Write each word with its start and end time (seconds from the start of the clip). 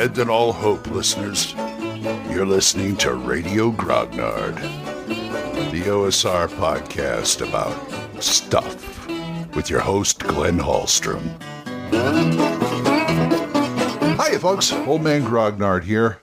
Abandon 0.00 0.30
all 0.30 0.54
hope, 0.54 0.86
listeners. 0.86 1.52
You're 2.30 2.46
listening 2.46 2.96
to 2.96 3.12
Radio 3.12 3.70
Grognard, 3.70 4.54
the 5.70 5.82
OSR 5.82 6.48
podcast 6.48 7.46
about 7.46 7.76
stuff 8.22 9.06
with 9.54 9.68
your 9.68 9.80
host, 9.80 10.20
Glenn 10.20 10.58
Hallstrom. 10.58 11.20
Hiya, 14.16 14.38
folks. 14.38 14.72
Old 14.72 15.02
Man 15.02 15.22
Grognard 15.22 15.84
here. 15.84 16.22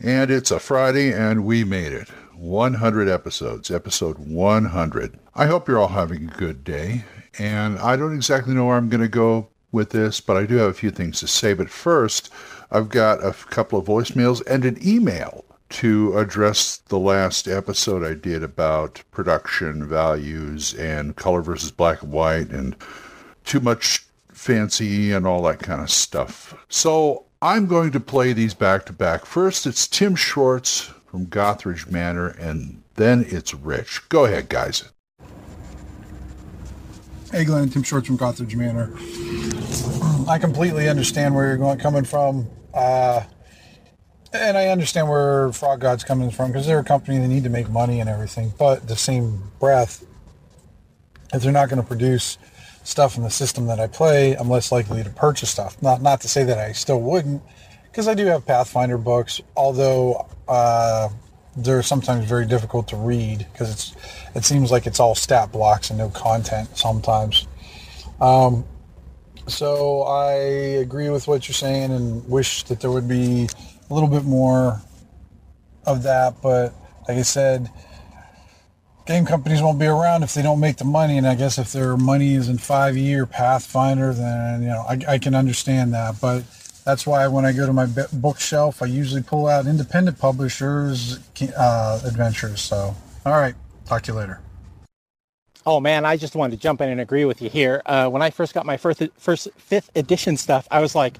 And 0.00 0.30
it's 0.30 0.50
a 0.50 0.58
Friday, 0.58 1.12
and 1.12 1.44
we 1.44 1.62
made 1.62 1.92
it. 1.92 2.08
100 2.32 3.06
episodes, 3.06 3.70
episode 3.70 4.18
100. 4.18 5.18
I 5.34 5.44
hope 5.44 5.68
you're 5.68 5.78
all 5.78 5.88
having 5.88 6.30
a 6.30 6.38
good 6.38 6.64
day. 6.64 7.04
And 7.38 7.78
I 7.80 7.96
don't 7.96 8.14
exactly 8.14 8.54
know 8.54 8.64
where 8.64 8.78
I'm 8.78 8.88
going 8.88 9.02
to 9.02 9.08
go 9.08 9.48
with 9.72 9.90
this, 9.90 10.20
but 10.20 10.38
I 10.38 10.46
do 10.46 10.54
have 10.54 10.70
a 10.70 10.74
few 10.74 10.90
things 10.90 11.20
to 11.20 11.26
say. 11.26 11.52
But 11.52 11.68
first, 11.68 12.32
I've 12.74 12.88
got 12.88 13.24
a 13.24 13.32
couple 13.32 13.78
of 13.78 13.86
voicemails 13.86 14.44
and 14.48 14.64
an 14.64 14.76
email 14.84 15.44
to 15.68 16.18
address 16.18 16.78
the 16.88 16.98
last 16.98 17.46
episode 17.46 18.02
I 18.02 18.14
did 18.14 18.42
about 18.42 19.00
production 19.12 19.88
values 19.88 20.74
and 20.74 21.14
color 21.14 21.40
versus 21.40 21.70
black 21.70 22.02
and 22.02 22.10
white 22.10 22.48
and 22.48 22.74
too 23.44 23.60
much 23.60 24.04
fancy 24.32 25.12
and 25.12 25.24
all 25.24 25.40
that 25.42 25.60
kind 25.60 25.82
of 25.82 25.90
stuff. 25.90 26.52
So 26.68 27.26
I'm 27.40 27.66
going 27.66 27.92
to 27.92 28.00
play 28.00 28.32
these 28.32 28.54
back 28.54 28.86
to 28.86 28.92
back. 28.92 29.24
First, 29.24 29.66
it's 29.66 29.86
Tim 29.86 30.16
Shorts 30.16 30.90
from 31.06 31.26
Gothridge 31.26 31.88
Manor, 31.88 32.30
and 32.40 32.82
then 32.96 33.24
it's 33.28 33.54
Rich. 33.54 34.08
Go 34.08 34.24
ahead, 34.24 34.48
guys. 34.48 34.90
Hey, 37.30 37.44
Glenn, 37.44 37.68
Tim 37.68 37.84
Shorts 37.84 38.08
from 38.08 38.18
Gothridge 38.18 38.56
Manor. 38.56 38.90
I 40.28 40.38
completely 40.38 40.88
understand 40.88 41.36
where 41.36 41.46
you're 41.46 41.56
going, 41.56 41.78
coming 41.78 42.02
from. 42.02 42.48
Uh, 42.74 43.22
and 44.32 44.58
I 44.58 44.68
understand 44.68 45.08
where 45.08 45.52
Frog 45.52 45.80
God's 45.80 46.02
coming 46.02 46.30
from 46.30 46.50
because 46.50 46.66
they're 46.66 46.80
a 46.80 46.84
company 46.84 47.18
they 47.18 47.28
need 47.28 47.44
to 47.44 47.50
make 47.50 47.68
money 47.68 48.00
and 48.00 48.10
everything. 48.10 48.52
But 48.58 48.88
the 48.88 48.96
same 48.96 49.42
breath, 49.60 50.04
if 51.32 51.42
they're 51.42 51.52
not 51.52 51.68
going 51.68 51.80
to 51.80 51.86
produce 51.86 52.36
stuff 52.82 53.16
in 53.16 53.22
the 53.22 53.30
system 53.30 53.66
that 53.66 53.78
I 53.78 53.86
play, 53.86 54.34
I'm 54.34 54.48
less 54.48 54.72
likely 54.72 55.02
to 55.04 55.10
purchase 55.10 55.50
stuff. 55.50 55.80
Not 55.80 56.02
not 56.02 56.20
to 56.22 56.28
say 56.28 56.44
that 56.44 56.58
I 56.58 56.72
still 56.72 57.00
wouldn't, 57.00 57.42
because 57.84 58.08
I 58.08 58.14
do 58.14 58.26
have 58.26 58.44
Pathfinder 58.44 58.98
books. 58.98 59.40
Although 59.56 60.26
uh, 60.48 61.08
they're 61.56 61.82
sometimes 61.82 62.24
very 62.24 62.46
difficult 62.46 62.88
to 62.88 62.96
read 62.96 63.46
because 63.52 63.70
it's 63.70 63.94
it 64.34 64.44
seems 64.44 64.72
like 64.72 64.86
it's 64.86 64.98
all 64.98 65.14
stat 65.14 65.52
blocks 65.52 65.90
and 65.90 65.98
no 65.98 66.08
content 66.08 66.76
sometimes. 66.76 67.46
Um, 68.20 68.64
so 69.46 70.02
I 70.02 70.32
agree 70.32 71.10
with 71.10 71.28
what 71.28 71.48
you're 71.48 71.54
saying 71.54 71.92
and 71.92 72.28
wish 72.28 72.62
that 72.64 72.80
there 72.80 72.90
would 72.90 73.08
be 73.08 73.48
a 73.90 73.94
little 73.94 74.08
bit 74.08 74.24
more 74.24 74.80
of 75.86 76.02
that. 76.04 76.40
But 76.42 76.72
like 77.08 77.18
I 77.18 77.22
said, 77.22 77.70
game 79.06 79.26
companies 79.26 79.60
won't 79.60 79.78
be 79.78 79.86
around 79.86 80.22
if 80.22 80.34
they 80.34 80.42
don't 80.42 80.60
make 80.60 80.76
the 80.76 80.84
money. 80.84 81.18
And 81.18 81.26
I 81.26 81.34
guess 81.34 81.58
if 81.58 81.72
their 81.72 81.96
money 81.96 82.34
is 82.34 82.48
in 82.48 82.58
five 82.58 82.96
year 82.96 83.26
Pathfinder, 83.26 84.12
then 84.14 84.62
you 84.62 84.68
know 84.68 84.84
I, 84.88 84.98
I 85.08 85.18
can 85.18 85.34
understand 85.34 85.92
that. 85.94 86.20
But 86.20 86.44
that's 86.84 87.06
why 87.06 87.26
when 87.28 87.44
I 87.44 87.52
go 87.52 87.66
to 87.66 87.72
my 87.72 87.86
bookshelf, 88.12 88.82
I 88.82 88.86
usually 88.86 89.22
pull 89.22 89.46
out 89.46 89.66
independent 89.66 90.18
publishers' 90.18 91.18
uh, 91.56 92.00
adventures. 92.04 92.60
So, 92.60 92.94
all 93.24 93.32
right, 93.32 93.54
talk 93.86 94.02
to 94.02 94.12
you 94.12 94.18
later. 94.18 94.40
Oh 95.66 95.80
man, 95.80 96.04
I 96.04 96.16
just 96.16 96.34
wanted 96.36 96.56
to 96.56 96.62
jump 96.62 96.80
in 96.82 96.90
and 96.90 97.00
agree 97.00 97.24
with 97.24 97.40
you 97.40 97.48
here. 97.48 97.80
Uh, 97.86 98.08
when 98.08 98.20
I 98.20 98.30
first 98.30 98.52
got 98.52 98.66
my 98.66 98.76
first, 98.76 99.02
first 99.16 99.48
fifth 99.56 99.90
edition 99.96 100.36
stuff, 100.36 100.68
I 100.70 100.80
was 100.80 100.94
like, 100.94 101.18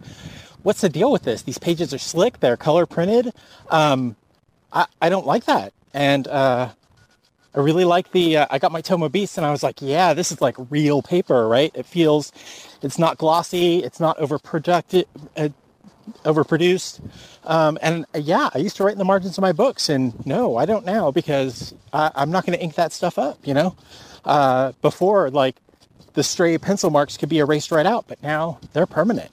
"What's 0.63 0.83
the 0.83 0.91
deal 0.91 1.11
with 1.11 1.23
this? 1.23 1.43
These 1.43 1.59
pages 1.59 1.95
are 1.95 1.99
slick. 1.99 2.41
They're 2.41 2.57
color 2.57 2.85
printed. 2.85 3.33
Um, 3.71 4.17
I, 4.73 4.87
I 5.01 5.09
don't 5.09 5.27
like 5.27 5.45
that." 5.47 5.73
And 5.95 6.29
uh, 6.29 6.71
I 7.55 7.61
really 7.61 7.87
like 7.87 8.13
the. 8.13 8.39
Uh, 8.39 8.47
I 8.51 8.59
got 8.59 8.71
my 8.71 8.83
Tome 8.83 9.03
of 9.05 9.13
Beasts, 9.13 9.39
and 9.39 9.47
I 9.47 9.51
was 9.51 9.63
like, 9.63 9.81
"Yeah, 9.81 10.13
this 10.13 10.31
is 10.31 10.43
like 10.43 10.57
real 10.69 11.01
paper, 11.01 11.49
right? 11.49 11.71
It 11.75 11.87
feels, 11.87 12.31
it's 12.83 12.99
not 12.99 13.17
glossy. 13.17 13.79
It's 13.83 14.01
not 14.01 14.19
overproduced. 14.19 15.05
Uh, 15.39 15.49
overproduced. 16.25 17.01
Um, 17.45 17.79
and 17.81 18.05
uh, 18.15 18.19
yeah, 18.19 18.51
I 18.53 18.59
used 18.59 18.77
to 18.77 18.85
write 18.85 18.93
in 18.93 18.99
the 18.99 19.07
margins 19.07 19.39
of 19.39 19.43
my 19.43 19.53
books, 19.53 19.89
and 19.89 20.27
no, 20.27 20.59
I 20.59 20.67
don't 20.67 20.85
now 20.85 21.11
because 21.11 21.75
I, 21.95 22.11
I'm 22.15 22.31
not 22.31 22.45
going 22.45 22.59
to 22.59 22.63
ink 22.63 22.75
that 22.75 22.93
stuff 22.93 23.19
up. 23.19 23.39
You 23.47 23.55
know." 23.55 23.75
Uh, 24.25 24.73
before, 24.83 25.31
like 25.31 25.57
the 26.15 26.23
stray 26.23 26.57
pencil 26.59 26.91
marks 26.91 27.17
could 27.17 27.29
be 27.29 27.39
erased 27.39 27.71
right 27.71 27.87
out, 27.87 28.07
but 28.09 28.23
now 28.23 28.59
they're 28.73 28.87
permanent. 28.87 29.31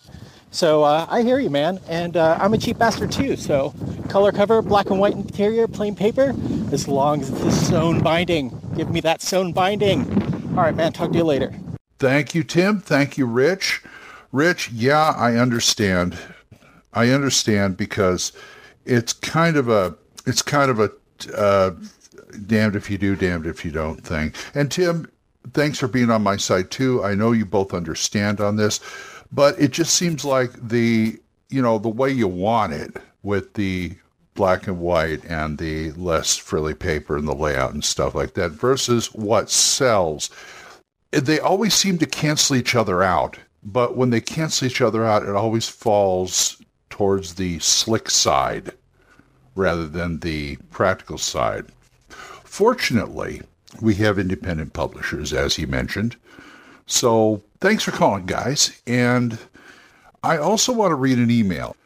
So 0.53 0.83
uh, 0.83 1.05
I 1.09 1.21
hear 1.21 1.39
you, 1.39 1.49
man, 1.49 1.79
and 1.87 2.17
uh, 2.17 2.37
I'm 2.39 2.53
a 2.53 2.57
cheap 2.57 2.77
bastard 2.77 3.11
too. 3.11 3.37
So 3.37 3.73
color 4.09 4.33
cover, 4.33 4.61
black 4.61 4.89
and 4.89 4.99
white 4.99 5.13
interior, 5.13 5.67
plain 5.67 5.95
paper, 5.95 6.35
as 6.73 6.89
long 6.89 7.21
as 7.21 7.29
it's 7.29 7.55
sewn 7.55 8.01
binding. 8.01 8.49
Give 8.75 8.89
me 8.89 8.99
that 9.01 9.21
sewn 9.21 9.53
binding. 9.53 10.01
All 10.49 10.63
right, 10.63 10.75
man. 10.75 10.91
Talk 10.91 11.11
to 11.11 11.17
you 11.17 11.23
later. 11.23 11.53
Thank 11.99 12.35
you, 12.35 12.43
Tim. 12.43 12.81
Thank 12.81 13.17
you, 13.17 13.25
Rich. 13.25 13.81
Rich, 14.33 14.71
yeah, 14.71 15.13
I 15.15 15.35
understand. 15.35 16.17
I 16.93 17.09
understand 17.09 17.77
because 17.77 18.33
it's 18.85 19.13
kind 19.13 19.55
of 19.55 19.69
a 19.69 19.95
it's 20.25 20.41
kind 20.41 20.69
of 20.69 20.79
a 20.79 20.91
uh, 21.33 21.71
damned 22.47 22.75
if 22.75 22.89
you 22.89 22.97
do, 22.97 23.15
damned 23.15 23.45
if 23.45 23.63
you 23.65 23.71
don't 23.71 24.03
thing. 24.03 24.33
And 24.53 24.71
Tim, 24.71 25.09
thanks 25.53 25.79
for 25.79 25.87
being 25.87 26.09
on 26.09 26.23
my 26.23 26.37
side 26.37 26.71
too. 26.71 27.03
I 27.03 27.15
know 27.15 27.31
you 27.31 27.45
both 27.45 27.73
understand 27.73 28.41
on 28.41 28.55
this, 28.55 28.79
but 29.31 29.59
it 29.59 29.71
just 29.71 29.95
seems 29.95 30.25
like 30.25 30.51
the 30.69 31.19
you 31.49 31.61
know 31.61 31.77
the 31.77 31.89
way 31.89 32.11
you 32.11 32.27
want 32.27 32.73
it 32.73 32.97
with 33.23 33.53
the 33.53 33.95
black 34.33 34.67
and 34.67 34.79
white 34.79 35.23
and 35.25 35.57
the 35.57 35.91
less 35.91 36.37
frilly 36.37 36.73
paper 36.73 37.17
and 37.17 37.27
the 37.27 37.35
layout 37.35 37.73
and 37.73 37.83
stuff 37.83 38.15
like 38.15 38.33
that 38.35 38.51
versus 38.51 39.13
what 39.13 39.49
sells. 39.49 40.29
They 41.11 41.39
always 41.39 41.73
seem 41.73 41.97
to 41.97 42.05
cancel 42.05 42.55
each 42.55 42.73
other 42.73 43.03
out, 43.03 43.37
but 43.63 43.97
when 43.97 44.09
they 44.09 44.21
cancel 44.21 44.67
each 44.67 44.81
other 44.81 45.05
out, 45.05 45.23
it 45.23 45.35
always 45.35 45.67
falls 45.67 46.61
towards 46.89 47.35
the 47.35 47.59
slick 47.59 48.09
side 48.09 48.71
rather 49.55 49.87
than 49.87 50.19
the 50.19 50.55
practical 50.69 51.17
side. 51.17 51.65
Fortunately, 52.51 53.41
we 53.79 53.95
have 53.95 54.19
independent 54.19 54.73
publishers, 54.73 55.31
as 55.31 55.55
he 55.55 55.65
mentioned. 55.65 56.17
So 56.85 57.41
thanks 57.61 57.85
for 57.85 57.91
calling, 57.91 58.25
guys. 58.25 58.81
And 58.85 59.39
I 60.21 60.35
also 60.35 60.73
want 60.73 60.91
to 60.91 60.95
read 60.95 61.17
an 61.17 61.31
email. 61.31 61.77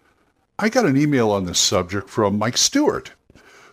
I 0.57 0.69
got 0.69 0.87
an 0.87 0.97
email 0.97 1.29
on 1.29 1.45
this 1.45 1.59
subject 1.59 2.09
from 2.09 2.39
Mike 2.39 2.57
Stewart, 2.57 3.11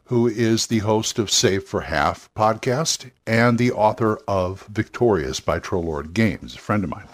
who 0.05 0.29
is 0.29 0.67
the 0.67 0.81
host 0.81 1.19
of 1.19 1.31
Save 1.31 1.65
for 1.65 1.81
Half 1.81 2.29
podcast 2.35 3.11
and 3.27 3.57
the 3.57 3.73
author 3.73 4.19
of 4.29 4.67
Victorious 4.67 5.41
by 5.41 5.61
Troll 5.61 5.85
Lord 5.85 6.13
Games, 6.13 6.57
a 6.57 6.59
friend 6.59 6.85
of 6.85 6.91
mine. 6.91 7.09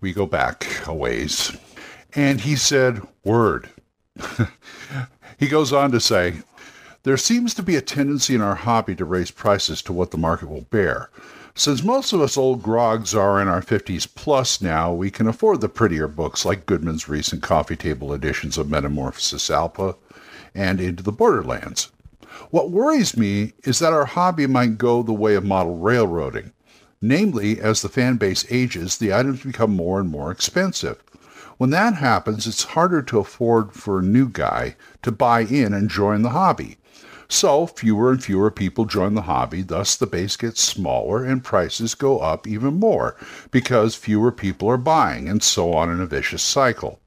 We 0.00 0.12
go 0.12 0.24
back 0.24 0.68
a 0.86 0.94
ways. 0.94 1.50
And 2.14 2.42
he 2.42 2.54
said, 2.54 3.02
Word. 3.24 3.70
he 5.36 5.48
goes 5.48 5.72
on 5.72 5.90
to 5.90 5.98
say, 5.98 6.42
there 7.04 7.18
seems 7.18 7.52
to 7.52 7.62
be 7.62 7.76
a 7.76 7.82
tendency 7.82 8.34
in 8.34 8.40
our 8.40 8.54
hobby 8.54 8.94
to 8.96 9.04
raise 9.04 9.30
prices 9.30 9.82
to 9.82 9.92
what 9.92 10.10
the 10.10 10.16
market 10.16 10.48
will 10.48 10.62
bear. 10.70 11.10
Since 11.54 11.84
most 11.84 12.14
of 12.14 12.20
us 12.22 12.38
old 12.38 12.62
grogs 12.62 13.14
are 13.14 13.40
in 13.40 13.46
our 13.46 13.60
50s 13.60 14.08
plus 14.12 14.62
now, 14.62 14.90
we 14.92 15.10
can 15.10 15.28
afford 15.28 15.60
the 15.60 15.68
prettier 15.68 16.08
books 16.08 16.46
like 16.46 16.64
Goodman's 16.64 17.06
recent 17.06 17.42
coffee 17.42 17.76
table 17.76 18.14
editions 18.14 18.56
of 18.56 18.70
Metamorphosis 18.70 19.50
Alpha 19.50 19.96
and 20.54 20.80
Into 20.80 21.02
the 21.02 21.12
Borderlands. 21.12 21.92
What 22.50 22.70
worries 22.70 23.18
me 23.18 23.52
is 23.64 23.80
that 23.80 23.92
our 23.92 24.06
hobby 24.06 24.46
might 24.46 24.78
go 24.78 25.02
the 25.02 25.12
way 25.12 25.34
of 25.34 25.44
model 25.44 25.76
railroading. 25.76 26.52
Namely, 27.02 27.60
as 27.60 27.82
the 27.82 27.90
fan 27.90 28.16
base 28.16 28.46
ages, 28.50 28.96
the 28.96 29.12
items 29.12 29.42
become 29.42 29.76
more 29.76 30.00
and 30.00 30.08
more 30.08 30.30
expensive. 30.30 31.02
When 31.58 31.68
that 31.68 31.96
happens, 31.96 32.46
it's 32.46 32.64
harder 32.64 33.02
to 33.02 33.18
afford 33.18 33.74
for 33.74 33.98
a 33.98 34.02
new 34.02 34.26
guy 34.26 34.76
to 35.02 35.12
buy 35.12 35.40
in 35.42 35.74
and 35.74 35.90
join 35.90 36.22
the 36.22 36.30
hobby. 36.30 36.78
So 37.28 37.66
fewer 37.66 38.10
and 38.10 38.22
fewer 38.22 38.50
people 38.50 38.84
join 38.84 39.14
the 39.14 39.22
hobby, 39.22 39.62
thus 39.62 39.96
the 39.96 40.06
base 40.06 40.36
gets 40.36 40.62
smaller 40.62 41.24
and 41.24 41.42
prices 41.42 41.94
go 41.94 42.18
up 42.18 42.46
even 42.46 42.74
more 42.74 43.16
because 43.50 43.94
fewer 43.94 44.30
people 44.30 44.68
are 44.68 44.76
buying, 44.76 45.28
and 45.28 45.42
so 45.42 45.72
on 45.72 45.90
in 45.90 46.00
a 46.00 46.06
vicious 46.06 46.42
cycle. 46.42 47.00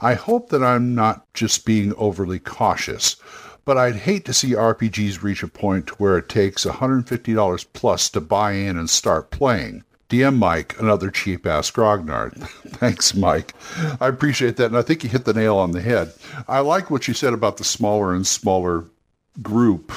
I 0.00 0.14
hope 0.14 0.50
that 0.50 0.62
I'm 0.62 0.94
not 0.94 1.32
just 1.34 1.64
being 1.64 1.94
overly 1.96 2.38
cautious, 2.38 3.16
but 3.64 3.78
I'd 3.78 3.96
hate 3.96 4.24
to 4.26 4.34
see 4.34 4.52
RPGs 4.52 5.22
reach 5.22 5.42
a 5.42 5.48
point 5.48 5.98
where 5.98 6.18
it 6.18 6.28
takes 6.28 6.66
$150 6.66 7.66
plus 7.72 8.10
to 8.10 8.20
buy 8.20 8.52
in 8.52 8.76
and 8.76 8.90
start 8.90 9.30
playing. 9.30 9.84
DM 10.10 10.36
Mike, 10.36 10.78
another 10.78 11.10
cheap 11.10 11.46
ass 11.46 11.70
grognard. 11.70 12.36
Thanks, 12.78 13.14
Mike. 13.14 13.54
I 14.00 14.08
appreciate 14.08 14.56
that, 14.56 14.66
and 14.66 14.76
I 14.76 14.82
think 14.82 15.02
you 15.02 15.10
hit 15.10 15.24
the 15.24 15.32
nail 15.32 15.56
on 15.56 15.72
the 15.72 15.80
head. 15.80 16.12
I 16.46 16.60
like 16.60 16.90
what 16.90 17.08
you 17.08 17.14
said 17.14 17.32
about 17.32 17.56
the 17.56 17.64
smaller 17.64 18.14
and 18.14 18.26
smaller 18.26 18.84
group 19.42 19.92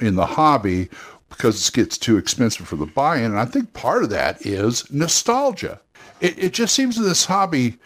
in 0.00 0.14
the 0.14 0.26
hobby 0.26 0.88
because 1.28 1.68
it 1.68 1.74
gets 1.74 1.98
too 1.98 2.16
expensive 2.16 2.68
for 2.68 2.76
the 2.76 2.86
buy-in, 2.86 3.24
and 3.24 3.38
I 3.38 3.46
think 3.46 3.72
part 3.72 4.02
of 4.04 4.10
that 4.10 4.44
is 4.44 4.90
nostalgia. 4.92 5.80
It, 6.20 6.38
it 6.38 6.52
just 6.52 6.74
seems 6.74 6.98
in 6.98 7.04
this 7.04 7.24
hobby 7.24 7.78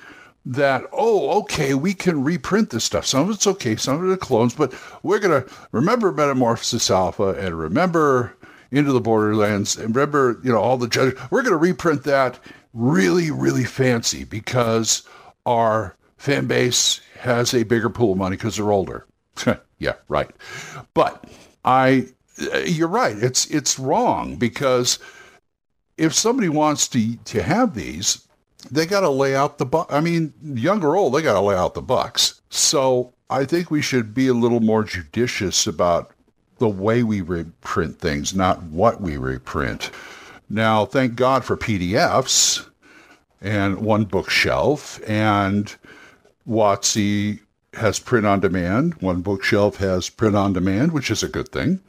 that 0.45 0.85
oh 0.93 1.41
okay 1.41 1.75
we 1.75 1.93
can 1.93 2.23
reprint 2.23 2.71
this 2.71 2.85
stuff. 2.85 3.05
Some 3.05 3.29
of 3.29 3.35
it's 3.35 3.47
okay 3.47 3.75
some 3.77 4.05
of 4.05 4.11
it 4.11 4.21
clones 4.21 4.55
but 4.55 4.73
we're 5.03 5.19
going 5.19 5.43
to 5.43 5.53
remember 5.73 6.13
metamorphosis 6.13 6.91
alpha 6.91 7.31
and 7.31 7.59
remember 7.59 8.37
into 8.71 8.93
the 8.93 9.01
borderlands 9.01 9.77
and 9.77 9.95
remember 9.95 10.41
you 10.45 10.53
know 10.53 10.61
all 10.61 10.77
the 10.77 10.89
judges 10.89 11.19
we're 11.31 11.43
going 11.43 11.53
to 11.53 11.57
reprint 11.57 12.05
that 12.05 12.39
really 12.75 13.31
really 13.31 13.65
fancy 13.65 14.23
because 14.23 15.03
our 15.47 15.97
fan 16.17 16.47
base 16.47 17.01
has 17.19 17.53
a 17.53 17.65
bigger 17.65 17.91
pool 17.91 18.13
of 18.13 18.19
money 18.19 18.37
because 18.37 18.57
they're 18.57 18.73
older 18.73 19.07
yeah 19.79 19.95
right 20.09 20.31
but 20.95 21.25
i 21.65 22.07
you're 22.67 22.89
right 22.89 23.17
it's 23.19 23.47
it's 23.47 23.79
wrong 23.79 24.37
because 24.37 24.99
if 25.97 26.13
somebody 26.15 26.49
wants 26.49 26.89
to 26.89 27.17
to 27.25 27.43
have 27.43 27.75
these 27.75 28.27
they 28.71 28.87
got 28.87 29.01
to 29.01 29.09
lay 29.09 29.35
out 29.35 29.59
the. 29.59 29.87
I 29.91 30.01
mean, 30.01 30.33
young 30.43 30.83
or 30.83 30.97
old, 30.97 31.15
they 31.15 31.23
got 31.23 31.35
to 31.35 31.41
lay 31.41 31.57
out 31.57 31.75
the 31.75 31.83
bucks. 31.83 32.41
So 32.51 33.13
I 33.31 33.45
think 33.45 33.71
we 33.71 33.83
should 33.83 34.15
be 34.15 34.29
a 34.29 34.35
little 34.35 34.61
more 34.61 34.85
judicious 34.85 35.67
about 35.67 36.13
the 36.59 36.69
way 36.69 37.03
we 37.03 37.21
reprint 37.21 37.99
things, 37.99 38.35
not 38.35 38.63
what 38.65 39.01
we 39.01 39.17
reprint. 39.17 39.91
Now, 40.49 40.85
thank 40.87 41.17
God 41.17 41.45
for 41.45 41.57
PDFs 41.57 42.67
and 43.41 43.77
OneBookShelf, 43.79 45.07
and 45.09 45.75
WotC 46.49 47.41
has 47.77 47.99
print 47.99 48.27
on 48.27 48.41
demand. 48.41 48.99
OneBookShelf 49.01 49.77
has 49.77 50.09
print 50.09 50.35
on 50.35 50.53
demand, 50.53 50.93
which 50.93 51.11
is 51.11 51.23
a 51.23 51.29
good 51.29 51.51
thing. 51.51 51.81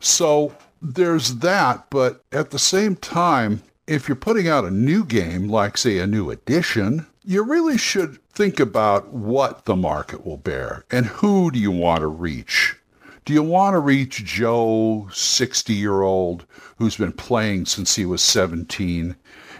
So 0.00 0.54
there's 0.80 1.36
that, 1.36 1.86
but 1.90 2.24
at 2.32 2.50
the 2.50 2.58
same 2.58 2.96
time, 2.96 3.62
if 3.86 4.08
you're 4.08 4.16
putting 4.16 4.48
out 4.48 4.64
a 4.64 4.70
new 4.70 5.04
game, 5.04 5.48
like, 5.48 5.76
say, 5.76 5.98
a 5.98 6.06
new 6.06 6.30
edition, 6.30 7.06
you 7.24 7.42
really 7.42 7.78
should 7.78 8.18
think 8.32 8.60
about 8.60 9.12
what 9.12 9.64
the 9.64 9.76
market 9.76 10.24
will 10.24 10.36
bear 10.36 10.84
and 10.90 11.06
who 11.06 11.50
do 11.50 11.58
you 11.58 11.70
want 11.70 12.00
to 12.00 12.06
reach. 12.06 12.76
Do 13.24 13.32
you 13.34 13.42
want 13.42 13.74
to 13.74 13.80
reach 13.80 14.24
Joe, 14.24 15.08
60 15.12 15.74
year 15.74 16.00
old, 16.02 16.46
who's 16.76 16.96
been 16.96 17.12
playing 17.12 17.66
since 17.66 17.96
he 17.96 18.06
was 18.06 18.22
17 18.22 19.16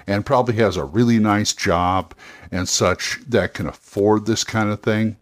and 0.06 0.24
probably 0.24 0.54
has 0.56 0.76
a 0.76 0.84
really 0.84 1.18
nice 1.18 1.52
job 1.52 2.14
and 2.50 2.66
such 2.66 3.20
that 3.28 3.52
can 3.52 3.66
afford 3.66 4.24
this 4.24 4.44
kind 4.44 4.70
of 4.70 4.80
thing? 4.80 5.16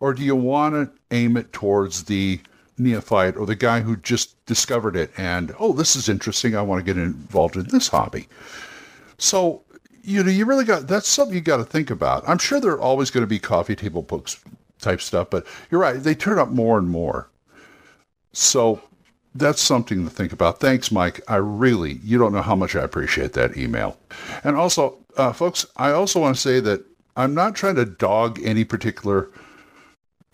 Or 0.00 0.14
do 0.14 0.22
you 0.22 0.36
want 0.36 0.74
to 0.74 0.90
aim 1.10 1.36
it 1.36 1.52
towards 1.52 2.04
the 2.04 2.40
neophyte 2.78 3.36
or 3.36 3.46
the 3.46 3.56
guy 3.56 3.80
who 3.80 3.96
just 3.96 4.44
discovered 4.46 4.94
it 4.94 5.10
and 5.16 5.52
oh 5.58 5.72
this 5.72 5.96
is 5.96 6.08
interesting 6.08 6.54
i 6.54 6.62
want 6.62 6.78
to 6.78 6.84
get 6.84 7.00
involved 7.00 7.56
in 7.56 7.66
this 7.68 7.88
hobby? 7.88 8.28
So 9.18 9.62
you 10.02 10.22
know 10.22 10.30
you 10.30 10.46
really 10.46 10.64
got 10.64 10.86
that's 10.86 11.08
something 11.08 11.34
you 11.34 11.40
got 11.40 11.58
to 11.58 11.64
think 11.64 11.90
about. 11.90 12.28
I'm 12.28 12.38
sure 12.38 12.60
there 12.60 12.72
are 12.72 12.80
always 12.80 13.10
going 13.10 13.22
to 13.22 13.28
be 13.28 13.38
coffee 13.38 13.76
table 13.76 14.02
books 14.02 14.40
type 14.80 15.00
stuff 15.00 15.28
but 15.30 15.46
you're 15.70 15.80
right 15.80 15.96
they 15.96 16.14
turn 16.14 16.38
up 16.38 16.50
more 16.50 16.78
and 16.78 16.88
more. 16.88 17.28
So 18.32 18.80
that's 19.34 19.60
something 19.60 20.04
to 20.04 20.10
think 20.10 20.32
about. 20.32 20.60
Thanks 20.60 20.92
mike. 20.92 21.20
I 21.26 21.36
really 21.36 21.94
you 22.04 22.18
don't 22.18 22.32
know 22.32 22.42
how 22.42 22.54
much 22.54 22.76
i 22.76 22.82
appreciate 22.82 23.32
that 23.32 23.56
email. 23.56 23.98
And 24.44 24.56
also 24.56 24.98
uh, 25.16 25.32
folks 25.32 25.66
i 25.76 25.90
also 25.90 26.20
want 26.20 26.36
to 26.36 26.40
say 26.40 26.60
that 26.60 26.84
i'm 27.16 27.34
not 27.34 27.56
trying 27.56 27.74
to 27.74 27.84
dog 27.84 28.38
any 28.44 28.62
particular 28.64 29.30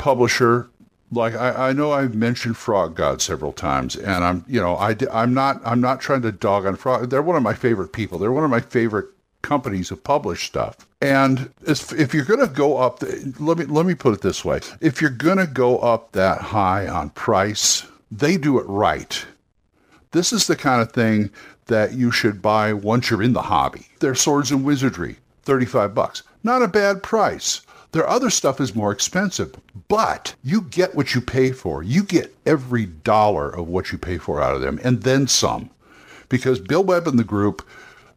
publisher 0.04 0.68
like 1.10 1.34
I, 1.34 1.68
I 1.68 1.72
know 1.72 1.92
I've 1.92 2.14
mentioned 2.14 2.58
Frog 2.58 2.94
God 2.94 3.22
several 3.22 3.52
times, 3.52 3.96
and 3.96 4.22
I'm 4.22 4.44
you 4.46 4.60
know 4.60 4.76
I 4.76 4.94
I'm 5.10 5.32
not 5.32 5.62
I'm 5.64 5.80
not 5.80 5.98
trying 6.02 6.20
to 6.22 6.32
dog 6.32 6.66
on 6.66 6.76
Frog. 6.76 7.08
They're 7.08 7.22
one 7.22 7.36
of 7.36 7.42
my 7.42 7.54
favorite 7.54 7.94
people. 7.94 8.18
They're 8.18 8.30
one 8.30 8.44
of 8.44 8.50
my 8.50 8.60
favorite 8.60 9.06
companies 9.40 9.88
who 9.88 9.96
publish 9.96 10.46
stuff. 10.46 10.86
And 11.00 11.50
if, 11.66 12.14
you're 12.14 12.24
going 12.24 12.40
to 12.40 12.46
go 12.46 12.76
up, 12.76 13.02
let 13.38 13.58
me 13.58 13.64
let 13.64 13.86
me 13.86 13.94
put 13.94 14.12
it 14.12 14.20
this 14.20 14.44
way: 14.44 14.60
if 14.82 15.00
you're 15.00 15.08
going 15.08 15.38
to 15.38 15.46
go 15.46 15.78
up 15.78 16.12
that 16.12 16.38
high 16.38 16.86
on 16.86 17.08
price, 17.10 17.86
they 18.10 18.36
do 18.36 18.58
it 18.58 18.66
right. 18.66 19.24
This 20.10 20.34
is 20.34 20.46
the 20.46 20.56
kind 20.56 20.82
of 20.82 20.92
thing 20.92 21.30
that 21.66 21.94
you 21.94 22.10
should 22.10 22.42
buy 22.42 22.74
once 22.74 23.08
you're 23.08 23.22
in 23.22 23.32
the 23.32 23.42
hobby. 23.42 23.86
Their 24.00 24.14
swords 24.14 24.50
and 24.50 24.66
wizardry, 24.66 25.16
35 25.44 25.94
bucks. 25.94 26.22
Not 26.42 26.60
a 26.60 26.68
bad 26.68 27.02
price. 27.02 27.62
Their 27.94 28.08
other 28.08 28.28
stuff 28.28 28.60
is 28.60 28.74
more 28.74 28.90
expensive, 28.90 29.54
but 29.86 30.34
you 30.42 30.62
get 30.62 30.96
what 30.96 31.14
you 31.14 31.20
pay 31.20 31.52
for. 31.52 31.80
You 31.80 32.02
get 32.02 32.34
every 32.44 32.86
dollar 32.86 33.48
of 33.48 33.68
what 33.68 33.92
you 33.92 33.98
pay 33.98 34.18
for 34.18 34.42
out 34.42 34.56
of 34.56 34.62
them 34.62 34.80
and 34.82 35.04
then 35.04 35.28
some. 35.28 35.70
Because 36.28 36.58
Bill 36.58 36.82
Webb 36.82 37.06
and 37.06 37.20
the 37.20 37.22
group, 37.22 37.64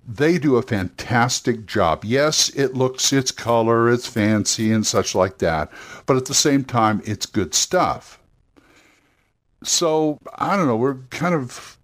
they 0.07 0.39
do 0.39 0.55
a 0.55 0.63
fantastic 0.63 1.67
job. 1.67 2.03
Yes, 2.03 2.49
it 2.55 2.73
looks, 2.73 3.13
it's 3.13 3.29
color, 3.29 3.87
it's 3.87 4.07
fancy 4.07 4.71
and 4.71 4.83
such 4.83 5.13
like 5.13 5.37
that, 5.37 5.71
but 6.07 6.17
at 6.17 6.25
the 6.25 6.33
same 6.33 6.63
time, 6.63 7.03
it's 7.05 7.27
good 7.27 7.53
stuff. 7.53 8.19
So, 9.61 10.17
I 10.39 10.57
don't 10.57 10.65
know, 10.65 10.75
we're 10.75 11.03
kind 11.11 11.35
of 11.35 11.76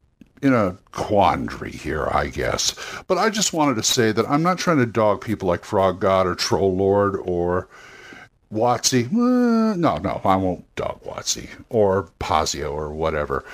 in 0.44 0.54
a 0.54 0.78
quandary 0.92 1.72
here, 1.72 2.08
I 2.12 2.28
guess. 2.28 2.76
But 3.08 3.18
I 3.18 3.30
just 3.30 3.54
wanted 3.54 3.76
to 3.76 3.84
say 3.84 4.12
that 4.12 4.30
I'm 4.30 4.44
not 4.44 4.58
trying 4.58 4.78
to 4.78 4.86
dog 4.86 5.24
people 5.24 5.48
like 5.48 5.64
Frog 5.64 6.02
God 6.02 6.28
or 6.28 6.36
Troll 6.36 6.76
Lord 6.76 7.16
or 7.24 7.70
WotC. 8.54 9.08
Uh, 9.08 9.76
no, 9.76 9.98
no, 9.98 10.22
I 10.24 10.36
won't 10.36 10.76
dog 10.76 11.02
WotC 11.04 11.48
or 11.70 12.10
Paizo 12.20 12.72
or 12.72 12.94
whatever. 12.94 13.46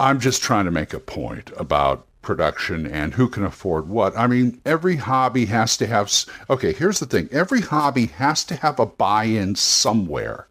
I'm 0.00 0.18
just 0.18 0.42
trying 0.42 0.64
to 0.64 0.70
make 0.72 0.92
a 0.92 1.00
point 1.00 1.52
about 1.56 2.04
production 2.22 2.86
and 2.86 3.14
who 3.14 3.28
can 3.28 3.44
afford 3.44 3.88
what. 3.88 4.16
I 4.16 4.26
mean, 4.26 4.60
every 4.66 4.96
hobby 4.96 5.46
has 5.46 5.76
to 5.78 5.86
have. 5.86 6.12
Okay, 6.50 6.72
here's 6.72 6.98
the 6.98 7.06
thing 7.06 7.28
every 7.30 7.60
hobby 7.60 8.06
has 8.06 8.44
to 8.46 8.56
have 8.56 8.80
a 8.80 8.86
buy 8.86 9.24
in 9.24 9.54
somewhere. 9.54 10.48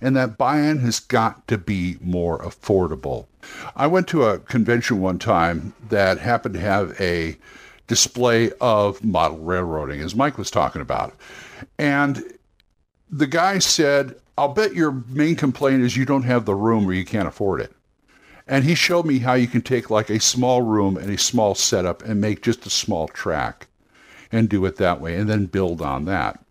And 0.00 0.16
that 0.16 0.38
buy 0.38 0.60
in 0.60 0.78
has 0.80 1.00
got 1.00 1.46
to 1.48 1.58
be 1.58 1.96
more 2.00 2.38
affordable. 2.40 3.26
I 3.76 3.86
went 3.86 4.08
to 4.08 4.24
a 4.24 4.38
convention 4.38 5.00
one 5.00 5.18
time 5.18 5.74
that 5.88 6.18
happened 6.18 6.54
to 6.54 6.60
have 6.60 6.98
a 7.00 7.36
display 7.86 8.52
of 8.60 9.02
model 9.02 9.38
railroading, 9.38 10.00
as 10.00 10.14
Mike 10.14 10.38
was 10.38 10.50
talking 10.50 10.82
about. 10.82 11.14
And 11.78 12.22
the 13.10 13.26
guy 13.26 13.58
said, 13.58 14.14
I'll 14.36 14.48
bet 14.48 14.74
your 14.74 15.02
main 15.08 15.34
complaint 15.34 15.82
is 15.82 15.96
you 15.96 16.04
don't 16.04 16.22
have 16.22 16.44
the 16.44 16.54
room 16.54 16.86
or 16.86 16.92
you 16.92 17.04
can't 17.04 17.26
afford 17.26 17.60
it. 17.60 17.72
And 18.46 18.64
he 18.64 18.74
showed 18.74 19.04
me 19.04 19.18
how 19.18 19.34
you 19.34 19.46
can 19.46 19.62
take 19.62 19.90
like 19.90 20.10
a 20.10 20.20
small 20.20 20.62
room 20.62 20.96
and 20.96 21.10
a 21.10 21.18
small 21.18 21.54
setup 21.54 22.02
and 22.02 22.20
make 22.20 22.42
just 22.42 22.64
a 22.66 22.70
small 22.70 23.08
track 23.08 23.66
and 24.32 24.48
do 24.48 24.64
it 24.64 24.76
that 24.76 25.00
way 25.00 25.16
and 25.16 25.28
then 25.28 25.46
build 25.46 25.82
on 25.82 26.04
that. 26.06 26.42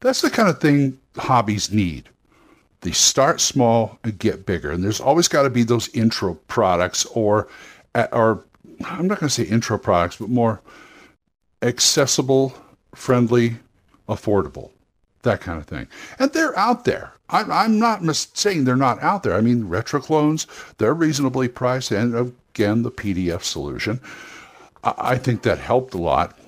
That's 0.00 0.20
the 0.20 0.30
kind 0.30 0.48
of 0.48 0.60
thing 0.60 0.98
hobbies 1.16 1.72
need. 1.72 2.08
They 2.82 2.92
start 2.92 3.40
small 3.40 3.98
and 4.04 4.18
get 4.18 4.46
bigger. 4.46 4.70
And 4.70 4.84
there's 4.84 5.00
always 5.00 5.28
got 5.28 5.42
to 5.42 5.50
be 5.50 5.62
those 5.62 5.88
intro 5.90 6.34
products 6.34 7.04
or, 7.06 7.48
or 7.94 8.44
I'm 8.84 9.08
not 9.08 9.20
going 9.20 9.28
to 9.28 9.30
say 9.30 9.44
intro 9.44 9.78
products, 9.78 10.16
but 10.16 10.28
more 10.28 10.60
accessible, 11.62 12.54
friendly, 12.94 13.56
affordable 14.08 14.70
that 15.22 15.40
kind 15.40 15.58
of 15.58 15.66
thing. 15.66 15.86
And 16.18 16.32
they're 16.32 16.56
out 16.58 16.84
there. 16.84 17.12
I'm, 17.30 17.50
I'm 17.50 17.78
not 17.78 18.02
mis- 18.02 18.28
saying 18.34 18.64
they're 18.64 18.76
not 18.76 19.02
out 19.02 19.22
there. 19.22 19.34
I 19.34 19.40
mean, 19.40 19.68
retro 19.68 20.00
clones, 20.00 20.46
they're 20.78 20.94
reasonably 20.94 21.48
priced. 21.48 21.90
And 21.90 22.34
again, 22.54 22.82
the 22.82 22.90
PDF 22.90 23.42
solution. 23.42 24.00
I, 24.84 24.94
I 24.98 25.18
think 25.18 25.42
that 25.42 25.58
helped 25.58 25.94
a 25.94 25.98
lot. 25.98 26.38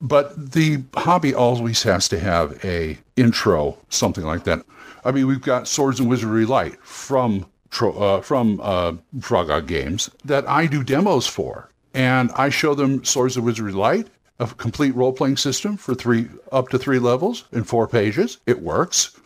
But 0.00 0.52
the 0.52 0.82
hobby 0.94 1.34
always 1.34 1.82
has 1.82 2.08
to 2.08 2.20
have 2.20 2.64
a 2.64 2.98
intro, 3.18 3.78
something 3.88 4.24
like 4.24 4.44
that. 4.44 4.64
I 5.04 5.10
mean, 5.10 5.26
we've 5.26 5.42
got 5.42 5.68
Swords 5.68 6.00
and 6.00 6.08
Wizardry 6.08 6.46
Light 6.46 6.78
from 6.82 7.46
uh, 7.80 8.20
from 8.22 8.60
uh, 8.62 8.94
Frog 9.20 9.66
Games 9.66 10.10
that 10.24 10.48
I 10.48 10.66
do 10.66 10.82
demos 10.82 11.26
for, 11.26 11.70
and 11.92 12.30
I 12.32 12.48
show 12.48 12.74
them 12.74 13.04
Swords 13.04 13.36
and 13.36 13.44
Wizardry 13.44 13.72
Light, 13.72 14.08
a 14.38 14.46
complete 14.46 14.94
role 14.94 15.12
playing 15.12 15.36
system 15.36 15.76
for 15.76 15.94
three 15.94 16.28
up 16.50 16.68
to 16.70 16.78
three 16.78 16.98
levels 16.98 17.44
in 17.52 17.64
four 17.64 17.86
pages. 17.86 18.38
It 18.46 18.62
works. 18.62 19.18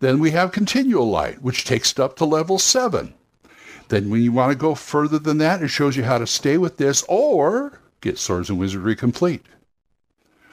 Then 0.00 0.18
we 0.18 0.32
have 0.32 0.50
continual 0.50 1.08
light, 1.08 1.42
which 1.42 1.64
takes 1.64 1.92
it 1.92 2.00
up 2.00 2.16
to 2.16 2.24
level 2.24 2.58
7. 2.58 3.14
Then 3.88 4.10
when 4.10 4.20
you 4.22 4.32
want 4.32 4.50
to 4.50 4.58
go 4.58 4.74
further 4.74 5.18
than 5.18 5.38
that, 5.38 5.62
it 5.62 5.68
shows 5.68 5.96
you 5.96 6.02
how 6.02 6.18
to 6.18 6.26
stay 6.26 6.58
with 6.58 6.76
this 6.76 7.04
or 7.08 7.78
get 8.00 8.18
Swords 8.18 8.50
and 8.50 8.58
Wizardry 8.58 8.96
complete. 8.96 9.46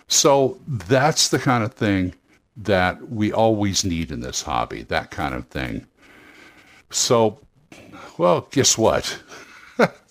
So 0.07 0.59
that's 0.67 1.29
the 1.29 1.39
kind 1.39 1.63
of 1.63 1.74
thing 1.74 2.13
that 2.63 3.09
we 3.09 3.31
always 3.31 3.85
need 3.85 4.11
in 4.11 4.19
this 4.19 4.41
hobby, 4.41 4.83
that 4.83 5.11
kind 5.11 5.33
of 5.33 5.47
thing. 5.47 5.85
So, 6.89 7.39
well, 8.17 8.47
guess 8.51 8.77
what? 8.77 9.21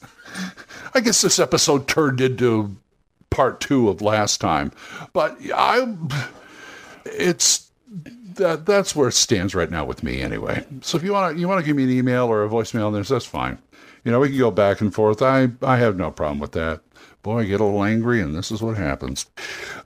I 0.95 1.01
guess 1.01 1.21
this 1.21 1.39
episode 1.39 1.87
turned 1.87 2.21
into 2.21 2.77
part 3.31 3.61
two 3.61 3.89
of 3.89 4.01
last 4.01 4.41
time, 4.41 4.73
but 5.13 5.37
I, 5.55 5.95
it's 7.05 7.71
that 8.35 8.65
that's 8.65 8.97
where 8.97 9.09
it 9.09 9.13
stands 9.13 9.55
right 9.55 9.71
now 9.71 9.85
with 9.85 10.03
me 10.03 10.23
anyway. 10.23 10.65
So 10.81 10.97
if 10.97 11.05
you 11.05 11.13
want 11.13 11.35
to 11.35 11.41
you 11.41 11.47
want 11.49 11.61
to 11.61 11.67
give 11.67 11.77
me 11.77 11.85
an 11.85 11.91
email 11.91 12.27
or 12.27 12.45
a 12.45 12.49
voicemail 12.49 12.87
on 12.87 12.93
this, 12.95 13.09
that's 13.09 13.27
fine. 13.27 13.59
You 14.05 14.13
know, 14.13 14.21
we 14.21 14.31
can 14.31 14.39
go 14.39 14.51
back 14.51 14.81
and 14.81 14.95
forth. 14.95 15.21
I 15.21 15.49
I 15.63 15.77
have 15.77 15.97
no 15.97 16.11
problem 16.11 16.39
with 16.39 16.53
that. 16.53 16.81
Boy, 17.23 17.41
I 17.41 17.45
get 17.45 17.61
a 17.61 17.65
little 17.65 17.85
angry, 17.85 18.23
and 18.23 18.35
this 18.35 18.51
is 18.51 18.63
what 18.63 18.77
happens. 18.77 19.27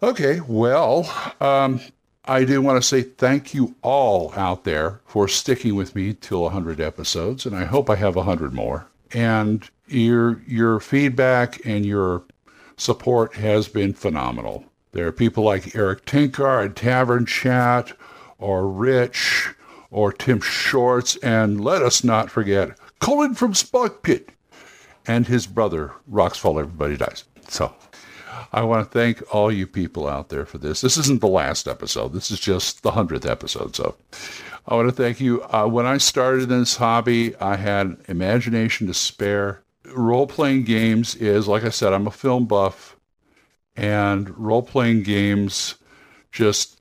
Okay, 0.03 0.41
well, 0.47 1.11
um, 1.41 1.81
I 2.25 2.45
do 2.45 2.63
want 2.63 2.81
to 2.81 2.87
say 2.87 3.03
thank 3.03 3.53
you 3.53 3.75
all 3.83 4.33
out 4.37 4.63
there 4.63 5.01
for 5.07 5.27
sticking 5.27 5.75
with 5.75 5.97
me 5.97 6.15
till 6.15 6.43
100 6.43 6.81
episodes, 6.81 7.45
and 7.45 7.57
I 7.57 7.65
hope 7.65 7.91
I 7.91 7.97
have 7.97 8.15
100 8.15 8.53
more. 8.53 8.87
And 9.13 9.69
your 9.89 10.41
your 10.47 10.79
feedback 10.79 11.65
and 11.67 11.85
your 11.85 12.23
support 12.77 13.35
has 13.35 13.67
been 13.69 13.93
phenomenal. 13.93 14.65
There 14.93 15.07
are 15.07 15.13
people 15.13 15.43
like 15.43 15.75
Eric 15.75 16.05
Tenkar 16.05 16.67
at 16.67 16.77
Tavern 16.77 17.27
Chat, 17.27 17.93
or 18.39 18.69
Rich, 18.69 19.51
or 19.91 20.13
Tim 20.13 20.41
Shorts, 20.41 21.17
and 21.17 21.63
let 21.63 21.83
us 21.83 22.05
not 22.05 22.31
forget 22.31 22.79
Colin 23.01 23.35
from 23.35 23.53
Spock 23.53 24.03
Pit 24.03 24.31
and 25.07 25.27
his 25.27 25.49
brother, 25.49 25.93
Rocks 26.07 26.39
Fall 26.39 26.61
Everybody 26.61 26.97
Dies. 26.97 27.25
So 27.49 27.75
I 28.53 28.63
want 28.63 28.85
to 28.85 28.99
thank 28.99 29.23
all 29.35 29.51
you 29.51 29.67
people 29.67 30.09
out 30.09 30.29
there 30.29 30.47
for 30.47 30.59
this. 30.59 30.81
This 30.81 30.97
isn't 30.97 31.21
the 31.21 31.29
last 31.29 31.67
episode. 31.69 32.13
This 32.13 32.31
is 32.31 32.41
just 32.41 32.83
the 32.83 32.93
100th 32.93 33.29
episode. 33.29 33.77
So 33.77 33.97
I 34.67 34.75
want 34.75 34.89
to 34.89 34.95
thank 34.95 35.21
you. 35.21 35.43
Uh, 35.45 35.67
when 35.67 35.87
I 35.87 35.99
started 35.99 36.49
this 36.49 36.77
hobby, 36.77 37.37
I 37.37 37.57
had 37.57 37.97
imagination 38.09 38.87
to 38.87 38.95
spare. 38.95 39.63
Role 39.95 40.27
playing 40.27 40.65
games 40.65 41.15
is, 41.17 41.49
like 41.49 41.65
I 41.65 41.71
said, 41.71 41.93
I'm 41.93 42.07
a 42.07 42.13
film 42.13 42.47
buff, 42.47 42.97
and 43.77 44.37
role 44.39 44.63
playing 44.63 45.03
games 45.03 45.75
just 46.31 46.81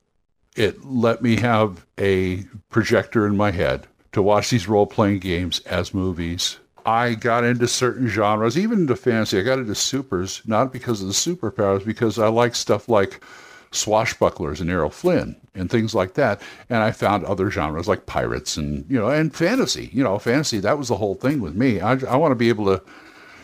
it 0.56 0.84
let 0.86 1.22
me 1.22 1.38
have 1.38 1.86
a 1.98 2.44
projector 2.70 3.26
in 3.26 3.38
my 3.38 3.52
head 3.52 3.88
to 4.12 4.22
watch 4.22 4.50
these 4.50 4.68
role 4.68 4.86
playing 4.86 5.20
games 5.20 5.60
as 5.62 5.94
movies. 5.94 6.58
I 6.86 7.14
got 7.14 7.44
into 7.44 7.68
certain 7.68 8.08
genres, 8.08 8.58
even 8.58 8.82
into 8.82 8.96
fantasy. 8.96 9.40
I 9.40 9.44
got 9.44 9.60
into 9.60 9.76
supers, 9.76 10.42
not 10.46 10.72
because 10.74 11.02
of 11.02 11.08
the 11.08 11.14
superpowers, 11.14 11.86
because 11.86 12.20
I 12.20 12.28
like 12.28 12.56
stuff 12.56 12.90
like 12.90 13.24
swashbucklers 13.72 14.60
and 14.60 14.70
Errol 14.70 14.90
Flynn 14.90 15.36
and 15.56 15.70
things 15.70 15.96
like 15.96 16.14
that. 16.16 16.42
And 16.70 16.80
I 16.80 16.92
found 16.92 17.26
other 17.26 17.50
genres 17.50 17.88
like 17.88 18.06
pirates 18.06 18.58
and, 18.58 18.86
you 18.90 19.00
know, 19.00 19.10
and 19.10 19.34
fantasy. 19.34 19.90
You 19.94 20.04
know, 20.04 20.20
fantasy, 20.20 20.60
that 20.60 20.78
was 20.78 20.90
the 20.90 20.98
whole 20.98 21.16
thing 21.16 21.42
with 21.42 21.56
me. 21.56 21.80
I, 21.80 21.94
I 21.94 22.16
want 22.18 22.32
to 22.32 22.36
be 22.36 22.50
able 22.50 22.66
to, 22.66 22.84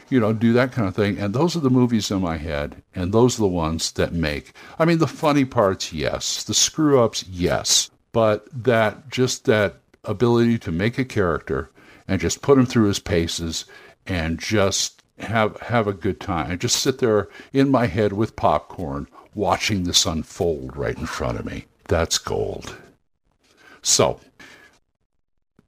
you 0.09 0.19
know, 0.19 0.33
do 0.33 0.53
that 0.53 0.71
kind 0.71 0.87
of 0.87 0.95
thing. 0.95 1.17
And 1.17 1.33
those 1.33 1.55
are 1.55 1.61
the 1.61 1.69
movies 1.69 2.11
in 2.11 2.21
my 2.21 2.37
head. 2.37 2.81
And 2.93 3.13
those 3.13 3.37
are 3.37 3.43
the 3.43 3.47
ones 3.47 3.91
that 3.93 4.13
make. 4.13 4.53
I 4.79 4.85
mean, 4.85 4.99
the 4.99 5.07
funny 5.07 5.45
parts, 5.45 5.93
yes. 5.93 6.43
The 6.43 6.53
screw 6.53 7.01
ups, 7.01 7.25
yes. 7.27 7.89
But 8.11 8.47
that, 8.51 9.09
just 9.09 9.45
that 9.45 9.75
ability 10.03 10.57
to 10.59 10.71
make 10.71 10.97
a 10.97 11.05
character 11.05 11.69
and 12.07 12.21
just 12.21 12.41
put 12.41 12.57
him 12.57 12.65
through 12.65 12.87
his 12.87 12.99
paces 12.99 13.65
and 14.05 14.39
just 14.39 15.03
have 15.19 15.59
have 15.61 15.87
a 15.87 15.93
good 15.93 16.19
time. 16.19 16.57
Just 16.59 16.77
sit 16.77 16.99
there 16.99 17.29
in 17.53 17.69
my 17.69 17.87
head 17.87 18.13
with 18.13 18.35
popcorn 18.35 19.07
watching 19.33 19.83
this 19.83 20.05
unfold 20.05 20.75
right 20.75 20.97
in 20.97 21.05
front 21.05 21.39
of 21.39 21.45
me. 21.45 21.65
That's 21.87 22.17
gold. 22.17 22.75
So, 23.81 24.19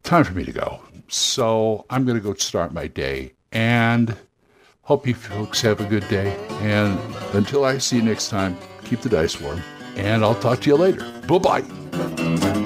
time 0.04 0.24
for 0.24 0.34
me 0.34 0.44
to 0.44 0.52
go. 0.52 0.82
So, 1.08 1.86
I'm 1.90 2.06
going 2.06 2.18
to 2.18 2.24
go 2.24 2.34
start 2.34 2.74
my 2.74 2.88
day 2.88 3.34
and 3.52 4.16
hope 4.84 5.08
you 5.08 5.14
folks 5.14 5.62
have 5.62 5.80
a 5.80 5.86
good 5.86 6.08
day. 6.10 6.36
And 6.62 7.00
until 7.34 7.64
I 7.64 7.78
see 7.78 7.98
you 7.98 8.04
next 8.04 8.30
time, 8.30 8.58
keep 8.84 9.02
the 9.02 9.10
dice 9.10 9.40
warm. 9.40 9.62
And 9.96 10.24
I'll 10.24 10.36
talk 10.36 10.62
to 10.62 10.70
you 10.70 10.76
later. 10.76 11.06
Bye 11.28 11.62
bye. 11.62 12.66